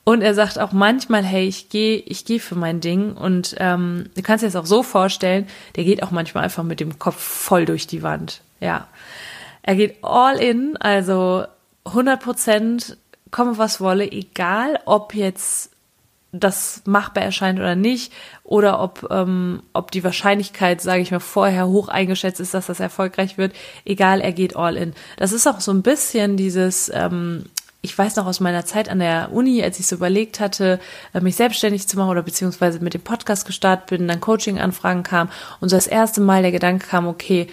Und 0.04 0.22
er 0.22 0.34
sagt 0.34 0.58
auch 0.58 0.72
manchmal, 0.72 1.24
hey, 1.24 1.46
ich 1.46 1.70
gehe, 1.70 1.98
ich 1.98 2.26
gehe 2.26 2.40
für 2.40 2.56
mein 2.56 2.80
Ding. 2.80 3.14
Und 3.14 3.56
ähm, 3.60 4.10
du 4.16 4.22
kannst 4.22 4.44
dir 4.44 4.48
das 4.48 4.56
auch 4.56 4.66
so 4.66 4.82
vorstellen, 4.82 5.48
der 5.76 5.84
geht 5.84 6.02
auch 6.02 6.12
manchmal 6.12 6.46
einfach 6.46 6.64
mit 6.64 6.80
dem 6.80 6.98
Kopf 6.98 7.22
voll 7.22 7.66
durch 7.66 7.86
die 7.86 8.02
Wand. 8.02 8.42
Ja, 8.62 8.88
er 9.64 9.76
geht 9.76 10.04
all 10.04 10.38
in, 10.38 10.78
also 10.78 11.46
100 11.86 12.22
Prozent, 12.22 12.98
komme 13.32 13.58
was 13.58 13.82
wolle, 13.82 14.12
egal 14.12 14.80
ob 14.86 15.14
jetzt 15.14 15.72
das 16.34 16.82
machbar 16.86 17.24
erscheint 17.24 17.60
oder 17.60 17.76
nicht, 17.76 18.14
oder 18.44 18.82
ob, 18.82 19.08
ähm, 19.12 19.64
ob 19.74 19.92
die 19.92 20.04
Wahrscheinlichkeit, 20.04 20.82
sage 20.82 21.02
ich 21.02 21.12
mal, 21.12 21.20
vorher 21.20 21.68
hoch 21.68 21.90
eingeschätzt 21.90 22.40
ist, 22.40 22.54
dass 22.54 22.68
das 22.68 22.80
erfolgreich 22.80 23.38
wird. 23.38 23.54
Egal, 23.84 24.22
er 24.22 24.32
geht 24.32 24.56
all 24.56 24.78
in. 24.78 24.94
Das 25.18 25.34
ist 25.34 25.46
auch 25.48 25.60
so 25.60 25.74
ein 25.74 25.82
bisschen 25.82 26.38
dieses 26.38 26.90
ähm, 26.94 27.46
ich 27.82 27.98
weiß 27.98 28.16
noch 28.16 28.28
aus 28.28 28.40
meiner 28.40 28.64
Zeit 28.66 28.90
an 28.90 29.00
der 29.00 29.32
Uni, 29.32 29.64
als 29.64 29.80
ich 29.80 29.88
so 29.88 29.96
überlegt 29.96 30.40
hatte, 30.40 30.80
äh, 31.14 31.20
mich 31.20 31.36
selbstständig 31.36 31.88
zu 31.88 31.98
machen 31.98 32.10
oder 32.10 32.22
beziehungsweise 32.22 32.80
mit 32.80 32.94
dem 32.94 33.02
Podcast 33.02 33.46
gestartet 33.46 33.88
bin, 33.88 34.08
dann 34.08 34.22
Coaching-Anfragen 34.22 35.04
kam 35.04 35.30
und 35.60 35.70
so 35.70 35.76
das 35.76 35.88
erste 35.88 36.22
Mal 36.22 36.44
der 36.44 36.52
Gedanke 36.52 36.88
kam, 36.88 37.08
okay, 37.08 37.48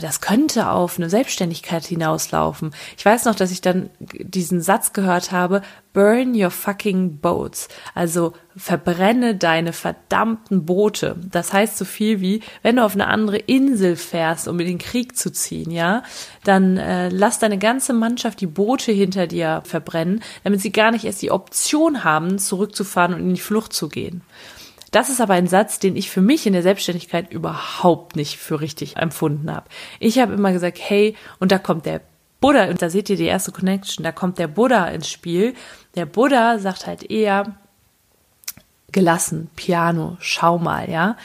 das 0.00 0.20
könnte 0.20 0.70
auf 0.70 0.98
eine 0.98 1.08
Selbstständigkeit 1.08 1.86
hinauslaufen. 1.86 2.74
Ich 2.96 3.04
weiß 3.04 3.26
noch, 3.26 3.36
dass 3.36 3.52
ich 3.52 3.60
dann 3.60 3.90
diesen 4.00 4.60
Satz 4.60 4.92
gehört 4.92 5.30
habe, 5.30 5.62
burn 5.92 6.34
your 6.34 6.50
fucking 6.50 7.18
boats. 7.18 7.68
Also 7.94 8.32
verbrenne 8.56 9.36
deine 9.36 9.72
verdammten 9.72 10.66
Boote. 10.66 11.14
Das 11.30 11.52
heißt 11.52 11.78
so 11.78 11.84
viel 11.84 12.20
wie, 12.20 12.42
wenn 12.62 12.76
du 12.76 12.84
auf 12.84 12.94
eine 12.94 13.06
andere 13.06 13.36
Insel 13.36 13.94
fährst, 13.94 14.48
um 14.48 14.58
in 14.58 14.66
den 14.66 14.78
Krieg 14.78 15.16
zu 15.16 15.30
ziehen, 15.30 15.70
ja, 15.70 16.02
dann 16.42 16.76
äh, 16.76 17.08
lass 17.08 17.38
deine 17.38 17.58
ganze 17.58 17.92
Mannschaft 17.92 18.40
die 18.40 18.46
Boote 18.46 18.90
hinter 18.90 19.28
dir 19.28 19.62
verbrennen, 19.64 20.24
damit 20.42 20.60
sie 20.60 20.72
gar 20.72 20.90
nicht 20.90 21.04
erst 21.04 21.22
die 21.22 21.30
Option 21.30 22.02
haben, 22.02 22.40
zurückzufahren 22.40 23.14
und 23.14 23.20
in 23.20 23.34
die 23.34 23.40
Flucht 23.40 23.72
zu 23.72 23.88
gehen. 23.88 24.22
Das 24.90 25.10
ist 25.10 25.20
aber 25.20 25.34
ein 25.34 25.46
Satz, 25.46 25.78
den 25.78 25.96
ich 25.96 26.10
für 26.10 26.22
mich 26.22 26.46
in 26.46 26.52
der 26.52 26.62
Selbstständigkeit 26.62 27.30
überhaupt 27.30 28.16
nicht 28.16 28.38
für 28.38 28.60
richtig 28.60 28.96
empfunden 28.96 29.52
habe. 29.52 29.68
Ich 30.00 30.18
habe 30.18 30.34
immer 30.34 30.52
gesagt, 30.52 30.78
hey, 30.80 31.16
und 31.38 31.52
da 31.52 31.58
kommt 31.58 31.86
der 31.86 32.00
Buddha, 32.40 32.68
und 32.68 32.80
da 32.80 32.88
seht 32.88 33.10
ihr 33.10 33.16
die 33.16 33.24
erste 33.24 33.52
Connection, 33.52 34.04
da 34.04 34.12
kommt 34.12 34.38
der 34.38 34.46
Buddha 34.46 34.86
ins 34.86 35.10
Spiel. 35.10 35.54
Der 35.96 36.06
Buddha 36.06 36.58
sagt 36.58 36.86
halt 36.86 37.10
eher, 37.10 37.56
gelassen, 38.92 39.50
Piano, 39.56 40.16
schau 40.20 40.58
mal, 40.58 40.88
ja, 40.88 41.16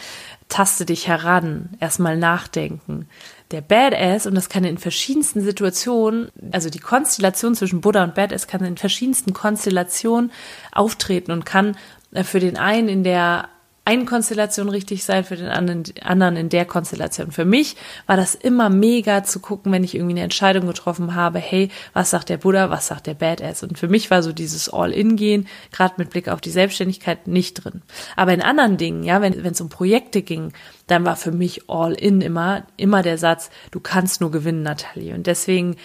taste 0.49 0.85
dich 0.85 1.07
heran, 1.07 1.69
erstmal 1.79 2.17
nachdenken. 2.17 3.07
Der 3.51 3.61
Badass, 3.61 4.25
und 4.25 4.35
das 4.35 4.49
kann 4.49 4.63
in 4.63 4.77
verschiedensten 4.77 5.41
Situationen, 5.41 6.29
also 6.51 6.69
die 6.69 6.79
Konstellation 6.79 7.55
zwischen 7.55 7.81
Buddha 7.81 8.03
und 8.03 8.15
Badass 8.15 8.47
kann 8.47 8.65
in 8.65 8.77
verschiedensten 8.77 9.33
Konstellationen 9.33 10.31
auftreten 10.71 11.31
und 11.31 11.45
kann 11.45 11.77
äh, 12.11 12.23
für 12.23 12.39
den 12.39 12.57
einen 12.57 12.89
in 12.89 13.03
der 13.03 13.47
einen 13.85 14.05
Konstellation 14.05 14.69
richtig 14.69 15.03
sein, 15.03 15.25
für 15.25 15.35
den 15.35 15.49
anderen, 15.49 15.83
anderen 16.01 16.37
in 16.37 16.49
der 16.49 16.65
Konstellation. 16.65 17.31
Für 17.31 17.43
mich 17.43 17.75
war 18.07 18.15
das 18.15 18.33
immer 18.33 18.69
mega 18.69 19.23
zu 19.25 19.41
gucken, 19.41 19.73
wenn 19.73 19.83
ich 19.83 19.95
irgendwie 19.95 20.13
eine 20.13 20.23
Entscheidung 20.23 20.67
getroffen 20.67 21.15
habe, 21.15 21.39
hey, 21.39 21.69
was 21.91 22.09
sagt 22.09 22.29
der 22.29 22.37
Buddha, 22.37 22.69
was 22.69 22.87
sagt 22.87 23.07
der 23.07 23.13
Badass? 23.13 23.61
Und 23.61 23.77
für 23.77 23.89
mich 23.89 24.09
war 24.09 24.23
so 24.23 24.31
dieses 24.31 24.69
All-In-Gehen, 24.69 25.47
gerade 25.73 25.95
mit 25.97 26.11
Blick 26.11 26.29
auf 26.29 26.39
die 26.39 26.49
Selbstständigkeit, 26.49 27.27
nicht 27.27 27.55
drin. 27.55 27.81
Aber 28.15 28.33
in 28.33 28.41
anderen 28.41 28.77
Dingen, 28.77 29.03
ja, 29.03 29.21
wenn 29.21 29.33
es 29.33 29.59
um 29.59 29.67
Projekte 29.67 30.21
ging, 30.21 30.53
dann 30.87 31.05
war 31.05 31.17
für 31.17 31.33
mich 31.33 31.69
All-In 31.69 32.21
immer, 32.21 32.65
immer 32.77 33.03
der 33.03 33.17
Satz, 33.17 33.49
du 33.71 33.81
kannst 33.81 34.21
nur 34.21 34.31
gewinnen, 34.31 34.63
Nathalie. 34.63 35.13
Und 35.13 35.27
deswegen, 35.27 35.75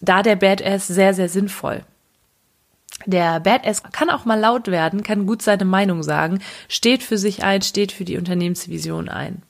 da 0.00 0.22
der 0.22 0.36
Badass 0.36 0.86
sehr, 0.86 1.12
sehr 1.12 1.28
sinnvoll. 1.28 1.84
Der 3.06 3.40
Badass 3.40 3.82
kann 3.92 4.10
auch 4.10 4.24
mal 4.24 4.38
laut 4.38 4.68
werden, 4.68 5.02
kann 5.02 5.26
gut 5.26 5.40
seine 5.42 5.64
Meinung 5.64 6.02
sagen, 6.02 6.40
steht 6.68 7.02
für 7.02 7.16
sich 7.16 7.44
ein, 7.44 7.62
steht 7.62 7.92
für 7.92 8.04
die 8.04 8.16
Unternehmensvision 8.16 9.08
ein. 9.08 9.42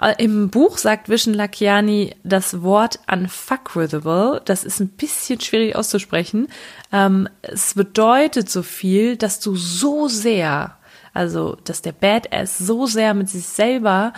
Äh, 0.00 0.14
Im 0.18 0.50
Buch 0.50 0.78
sagt 0.78 1.08
Vishen 1.08 1.34
Lakiani 1.34 2.16
das 2.24 2.62
Wort 2.62 2.98
unfuckwithable. 3.10 4.42
Das 4.44 4.64
ist 4.64 4.80
ein 4.80 4.88
bisschen 4.88 5.40
schwierig 5.40 5.76
auszusprechen. 5.76 6.48
Ähm, 6.92 7.28
es 7.42 7.74
bedeutet 7.74 8.50
so 8.50 8.62
viel, 8.62 9.16
dass 9.16 9.40
du 9.40 9.56
so 9.56 10.08
sehr, 10.08 10.76
also 11.12 11.56
dass 11.64 11.82
der 11.82 11.92
Badass 11.92 12.58
so 12.58 12.86
sehr 12.86 13.14
mit 13.14 13.28
sich 13.28 13.46
selber 13.46 14.12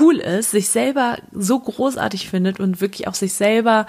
cool 0.00 0.16
ist, 0.16 0.50
sich 0.50 0.68
selber 0.68 1.18
so 1.32 1.60
großartig 1.60 2.28
findet 2.28 2.58
und 2.58 2.80
wirklich 2.80 3.06
auch 3.06 3.14
sich 3.14 3.34
selber 3.34 3.86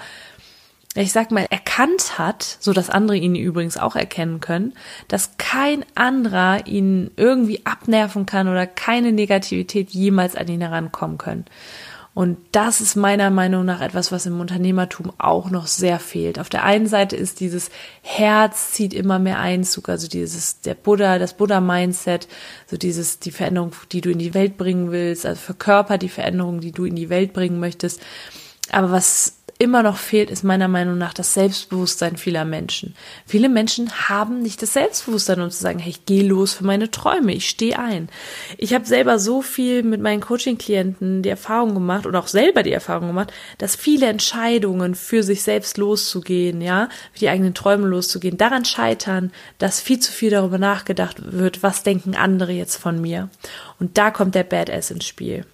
ich 0.94 1.12
sag 1.12 1.30
mal, 1.30 1.46
erkannt 1.78 2.18
hat, 2.18 2.56
so 2.60 2.72
dass 2.72 2.90
andere 2.90 3.16
ihn 3.16 3.36
übrigens 3.36 3.76
auch 3.76 3.94
erkennen 3.94 4.40
können, 4.40 4.74
dass 5.06 5.36
kein 5.38 5.84
anderer 5.94 6.66
ihn 6.66 7.10
irgendwie 7.16 7.64
abnerven 7.64 8.26
kann 8.26 8.48
oder 8.48 8.66
keine 8.66 9.12
Negativität 9.12 9.90
jemals 9.90 10.34
an 10.34 10.48
ihn 10.48 10.60
herankommen 10.60 11.18
können. 11.18 11.44
Und 12.14 12.36
das 12.50 12.80
ist 12.80 12.96
meiner 12.96 13.30
Meinung 13.30 13.64
nach 13.64 13.80
etwas, 13.80 14.10
was 14.10 14.26
im 14.26 14.40
Unternehmertum 14.40 15.12
auch 15.18 15.50
noch 15.50 15.68
sehr 15.68 16.00
fehlt. 16.00 16.40
Auf 16.40 16.48
der 16.48 16.64
einen 16.64 16.88
Seite 16.88 17.14
ist 17.14 17.38
dieses 17.38 17.70
Herz 18.02 18.72
zieht 18.72 18.92
immer 18.92 19.20
mehr 19.20 19.38
Einzug, 19.38 19.88
also 19.88 20.08
dieses, 20.08 20.60
der 20.60 20.74
Buddha, 20.74 21.20
das 21.20 21.34
Buddha-Mindset, 21.34 22.26
so 22.66 22.76
dieses, 22.76 23.20
die 23.20 23.30
Veränderung, 23.30 23.70
die 23.92 24.00
du 24.00 24.10
in 24.10 24.18
die 24.18 24.34
Welt 24.34 24.56
bringen 24.56 24.90
willst, 24.90 25.24
also 25.24 25.40
verkörpert 25.40 26.02
die 26.02 26.08
Veränderung, 26.08 26.60
die 26.60 26.72
du 26.72 26.86
in 26.86 26.96
die 26.96 27.08
Welt 27.08 27.32
bringen 27.32 27.60
möchtest. 27.60 28.00
Aber 28.72 28.90
was 28.90 29.37
immer 29.58 29.82
noch 29.82 29.96
fehlt, 29.96 30.30
ist 30.30 30.44
meiner 30.44 30.68
Meinung 30.68 30.98
nach 30.98 31.12
das 31.12 31.34
Selbstbewusstsein 31.34 32.16
vieler 32.16 32.44
Menschen. 32.44 32.94
Viele 33.26 33.48
Menschen 33.48 33.90
haben 34.08 34.40
nicht 34.40 34.62
das 34.62 34.72
Selbstbewusstsein, 34.74 35.40
um 35.40 35.50
zu 35.50 35.60
sagen, 35.60 35.80
hey, 35.80 35.90
ich 35.90 36.06
gehe 36.06 36.22
los 36.22 36.54
für 36.54 36.64
meine 36.64 36.92
Träume, 36.92 37.32
ich 37.32 37.48
stehe 37.48 37.78
ein. 37.78 38.08
Ich 38.56 38.72
habe 38.72 38.84
selber 38.84 39.18
so 39.18 39.42
viel 39.42 39.82
mit 39.82 40.00
meinen 40.00 40.20
Coaching-Klienten 40.20 41.22
die 41.22 41.28
Erfahrung 41.28 41.74
gemacht 41.74 42.06
und 42.06 42.14
auch 42.14 42.28
selber 42.28 42.62
die 42.62 42.72
Erfahrung 42.72 43.08
gemacht, 43.08 43.32
dass 43.58 43.74
viele 43.74 44.06
Entscheidungen 44.06 44.94
für 44.94 45.24
sich 45.24 45.42
selbst 45.42 45.76
loszugehen, 45.76 46.60
ja, 46.60 46.88
für 47.12 47.18
die 47.18 47.28
eigenen 47.28 47.54
Träume 47.54 47.88
loszugehen, 47.88 48.38
daran 48.38 48.64
scheitern, 48.64 49.32
dass 49.58 49.80
viel 49.80 49.98
zu 49.98 50.12
viel 50.12 50.30
darüber 50.30 50.58
nachgedacht 50.58 51.32
wird, 51.32 51.64
was 51.64 51.82
denken 51.82 52.14
andere 52.14 52.52
jetzt 52.52 52.76
von 52.76 53.00
mir. 53.00 53.28
Und 53.80 53.98
da 53.98 54.12
kommt 54.12 54.36
der 54.36 54.44
Badass 54.44 54.92
ins 54.92 55.06
Spiel. 55.06 55.44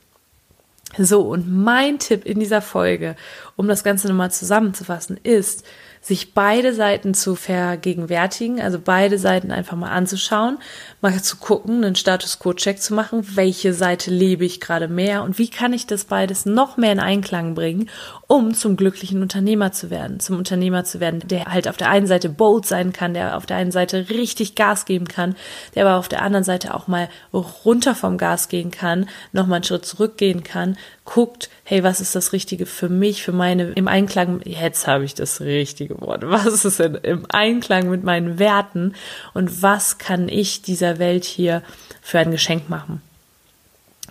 So, 0.99 1.23
und 1.23 1.51
mein 1.51 1.99
Tipp 1.99 2.25
in 2.25 2.41
dieser 2.41 2.63
Folge, 2.63 3.17
um 3.57 3.69
das 3.69 3.85
Ganze 3.85 4.09
nochmal 4.09 4.31
zusammenzufassen, 4.31 5.19
ist, 5.23 5.65
sich 6.05 6.35
beide 6.35 6.75
Seiten 6.75 7.15
zu 7.15 7.35
vergegenwärtigen, 7.35 8.61
also 8.61 8.79
beide 8.79 9.19
Seiten 9.19 9.51
einfach 9.51 9.75
mal 9.75 9.91
anzuschauen, 9.91 10.59
mal 11.01 11.23
zu 11.23 11.39
gucken, 11.39 11.83
einen 11.83 11.97
Status 11.97 12.39
Quo-Check 12.39 12.83
zu 12.83 12.93
machen, 12.93 13.27
welche 13.37 13.73
Seite 13.73 14.11
lebe 14.11 14.45
ich 14.45 14.61
gerade 14.61 14.87
mehr 14.87 15.23
und 15.23 15.39
wie 15.39 15.49
kann 15.49 15.73
ich 15.73 15.87
das 15.87 16.05
beides 16.05 16.45
noch 16.45 16.77
mehr 16.77 16.93
in 16.93 17.01
Einklang 17.01 17.55
bringen, 17.55 17.89
um 18.27 18.53
zum 18.53 18.77
glücklichen 18.77 19.23
Unternehmer 19.23 19.73
zu 19.73 19.89
werden, 19.89 20.21
zum 20.21 20.37
Unternehmer 20.37 20.85
zu 20.85 21.01
werden, 21.01 21.21
der 21.27 21.47
halt 21.47 21.69
auf 21.69 21.79
der 21.79 21.89
einen 21.89 22.07
Seite 22.07 22.29
bold 22.29 22.67
sein 22.67 22.93
kann, 22.93 23.15
der 23.15 23.35
auf 23.39 23.47
der 23.47 23.57
einen 23.57 23.73
Seite 23.73 24.11
richtig 24.11 24.57
Gas 24.57 24.85
geben 24.85 25.09
kann, 25.09 25.37
der 25.75 25.87
aber 25.87 25.99
auf 25.99 26.09
der 26.09 26.21
anderen 26.21 26.45
Seite 26.45 26.75
auch 26.75 26.87
mal 26.87 27.09
runter 27.33 27.95
vom 27.95 28.19
Gas 28.19 28.49
gehen 28.49 28.71
kann, 28.71 29.09
nochmal 29.33 29.57
einen 29.57 29.65
Schritt 29.65 29.87
zurückgehen 29.87 30.45
kann, 30.45 30.77
guckt, 31.05 31.51
hey, 31.65 31.83
was 31.83 32.01
ist 32.01 32.15
das 32.15 32.33
Richtige 32.33 32.65
für 32.67 32.89
mich, 32.89 33.23
für 33.23 33.33
meine, 33.33 33.73
im 33.73 33.89
Einklang, 33.89 34.41
jetzt 34.45 34.87
habe 34.87 35.05
ich 35.05 35.15
das 35.15 35.41
richtige 35.41 36.01
Wort, 36.01 36.23
was 36.27 36.65
ist 36.65 36.79
denn 36.79 36.95
im 36.97 37.27
Einklang 37.29 37.91
mit 37.91 38.05
meinen 38.05 38.39
Werten 38.39 38.95
und 39.35 39.63
was 39.63 39.99
kann 39.99 40.29
ich 40.29 40.63
dieser 40.63 40.99
Welt 40.99 41.25
hier 41.25 41.63
für 42.01 42.19
ein 42.19 42.31
Geschenk 42.31 42.69
machen? 42.69 43.03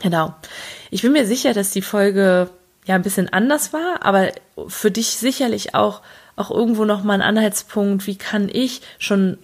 Genau. 0.02 0.36
Ich 0.92 1.02
bin 1.02 1.14
mir 1.14 1.26
sicher, 1.26 1.54
dass 1.54 1.72
die 1.72 1.82
Folge 1.82 2.50
ja 2.86 2.96
ein 2.96 3.04
bisschen 3.04 3.32
anders 3.32 3.74
war, 3.74 4.00
aber 4.02 4.32
für 4.68 4.92
dich 4.92 5.08
sicherlich 5.08 5.74
auch, 5.74 6.02
auch 6.36 6.52
irgendwo 6.52 6.86
nochmal 6.86 7.22
ein 7.22 7.28
Anhaltspunkt, 7.28 8.06
wie 8.06 8.18
kann 8.18 8.50
ich 8.52 8.82
schon 9.00 9.38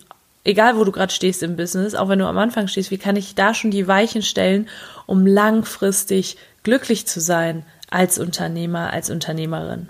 egal 0.44 0.78
wo 0.78 0.84
du 0.84 0.92
gerade 0.92 1.14
stehst 1.14 1.44
im 1.44 1.56
Business, 1.56 1.96
auch 1.96 2.10
wenn 2.10 2.20
du 2.20 2.26
am 2.26 2.38
Anfang 2.38 2.68
stehst, 2.68 2.92
wie 2.92 2.98
kann 2.98 3.16
ich 3.16 3.36
da 3.36 3.54
schon 3.54 3.72
die 3.72 3.88
Weichen 3.88 4.22
stellen, 4.22 4.68
um 5.06 5.28
langfristig 5.28 6.38
glücklich 6.64 7.08
zu 7.08 7.20
sein 7.20 7.66
als 7.90 8.20
Unternehmer, 8.20 8.92
als 8.94 9.10
Unternehmerin. 9.10 9.90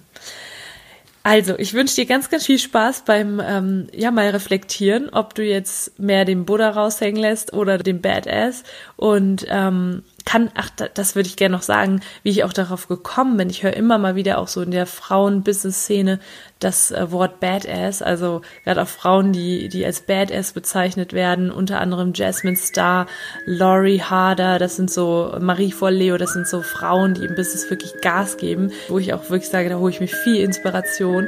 Also, 1.22 1.60
ich 1.60 1.74
wünsche 1.74 1.96
dir 1.96 2.06
ganz, 2.06 2.30
ganz 2.30 2.46
viel 2.46 2.60
Spaß 2.60 3.04
beim, 3.06 3.42
ähm, 3.46 3.88
ja, 3.94 4.10
mal 4.10 4.30
reflektieren, 4.30 5.10
ob 5.10 5.36
du 5.36 5.44
jetzt 5.44 6.00
mehr 6.00 6.24
den 6.24 6.46
Buddha 6.46 6.70
raushängen 6.70 7.22
lässt 7.22 7.54
oder 7.54 7.78
den 7.78 8.02
Badass. 8.02 8.64
Und 8.96 9.46
ähm, 9.50 10.04
kann, 10.26 10.52
ach, 10.56 10.70
das 10.94 11.16
würde 11.16 11.28
ich 11.28 11.36
gerne 11.36 11.56
noch 11.56 11.62
sagen, 11.62 12.02
wie 12.24 12.30
ich 12.30 12.44
auch 12.44 12.54
darauf 12.54 12.88
gekommen 12.88 13.38
bin. 13.38 13.50
Ich 13.50 13.64
höre 13.64 13.74
immer 13.74 13.98
mal 13.98 14.16
wieder 14.16 14.38
auch 14.38 14.48
so 14.48 14.62
in 14.62 14.72
der 14.72 14.86
Frauen-Business-Szene 14.86 16.20
das 16.60 16.92
äh, 16.92 17.12
Wort 17.12 17.40
Badass, 17.40 18.02
also 18.02 18.42
gerade 18.64 18.82
auch 18.82 18.88
Frauen, 18.88 19.32
die, 19.32 19.70
die 19.70 19.86
als 19.86 20.02
Badass 20.02 20.52
bezeichnet 20.52 21.14
werden, 21.14 21.52
unter 21.52 21.80
anderem 21.80 22.12
Jasmine 22.14 22.58
Star, 22.58 23.08
Laurie 23.46 24.02
Harder, 24.02 24.60
das 24.60 24.76
sind 24.76 24.92
so 24.92 25.36
Marie 25.40 25.74
Leo, 25.90 26.18
das 26.18 26.34
sind 26.34 26.48
so 26.48 26.62
Frauen, 26.62 27.14
die 27.14 27.26
im 27.26 27.36
Business 27.36 27.70
wirklich 27.70 27.94
Gas 28.02 28.38
geben, 28.38 28.72
wo 28.90 29.00
ich 29.00 29.14
auch 29.14 29.30
wirklich 29.30 29.50
sage, 29.50 29.70
da 29.70 29.78
hole 29.78 29.92
ich 29.92 30.02
mir 30.02 30.08
viel 30.08 30.44
Inspiration. 30.44 31.28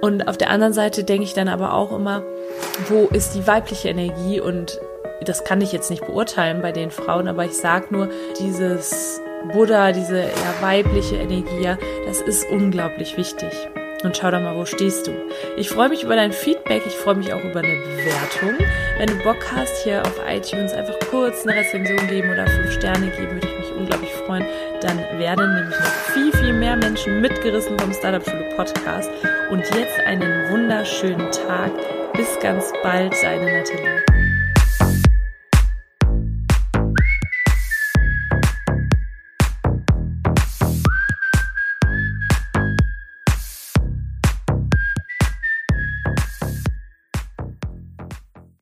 Und 0.00 0.28
auf 0.28 0.36
der 0.36 0.50
anderen 0.50 0.74
Seite 0.74 1.04
denke 1.04 1.24
ich 1.24 1.34
dann 1.34 1.48
aber 1.48 1.72
auch 1.72 1.92
immer, 1.92 2.22
wo 2.88 3.06
ist 3.06 3.34
die 3.34 3.46
weibliche 3.46 3.88
Energie 3.88 4.40
und 4.40 4.78
das 5.22 5.44
kann 5.44 5.60
ich 5.60 5.72
jetzt 5.72 5.90
nicht 5.90 6.04
beurteilen 6.06 6.62
bei 6.62 6.72
den 6.72 6.90
Frauen, 6.90 7.28
aber 7.28 7.44
ich 7.44 7.56
sag 7.56 7.90
nur, 7.90 8.08
dieses 8.38 9.20
Buddha, 9.52 9.92
diese 9.92 10.18
eher 10.18 10.54
weibliche 10.60 11.16
Energie, 11.16 11.76
das 12.06 12.20
ist 12.20 12.48
unglaublich 12.50 13.16
wichtig. 13.16 13.52
Und 14.04 14.18
schau 14.18 14.30
doch 14.30 14.40
mal, 14.40 14.54
wo 14.54 14.66
stehst 14.66 15.06
du? 15.06 15.12
Ich 15.56 15.70
freue 15.70 15.88
mich 15.88 16.02
über 16.02 16.14
dein 16.14 16.32
Feedback, 16.32 16.82
ich 16.86 16.94
freue 16.94 17.14
mich 17.14 17.32
auch 17.32 17.42
über 17.42 17.60
eine 17.60 17.74
Bewertung. 17.74 18.66
Wenn 18.98 19.08
du 19.08 19.16
Bock 19.24 19.38
hast, 19.54 19.82
hier 19.82 20.02
auf 20.02 20.20
iTunes 20.28 20.74
einfach 20.74 20.98
kurz 21.10 21.46
eine 21.46 21.58
Rezension 21.58 22.06
geben 22.08 22.30
oder 22.30 22.46
fünf 22.46 22.72
Sterne 22.72 23.06
geben, 23.06 23.32
würde 23.32 23.48
ich 23.48 23.58
mich 23.58 23.72
unglaublich 23.74 24.12
freuen. 24.12 24.44
Dann 24.82 24.98
werden 25.18 25.54
nämlich 25.54 25.78
noch 25.78 26.12
viel, 26.12 26.32
viel 26.32 26.52
mehr 26.52 26.76
Menschen 26.76 27.22
mitgerissen 27.22 27.78
vom 27.78 27.94
Startup 27.94 28.22
Schule 28.22 28.50
Podcast. 28.54 29.10
Und 29.50 29.64
jetzt 29.74 29.98
einen 30.04 30.50
wunderschönen 30.50 31.30
Tag. 31.30 31.72
Bis 32.12 32.38
ganz 32.40 32.72
bald, 32.82 33.14
deine 33.22 33.58
Nathalie. 33.58 34.13